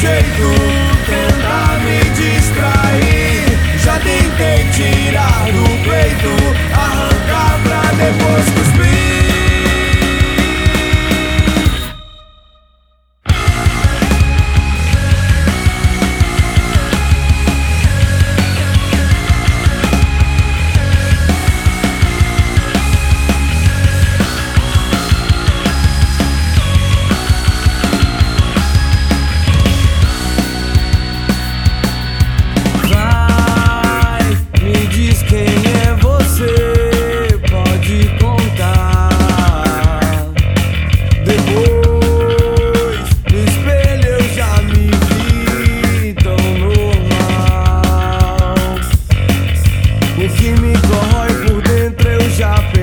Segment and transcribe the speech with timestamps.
[0.00, 0.87] shake
[51.08, 52.77] corrói por dentro, eu já perdi.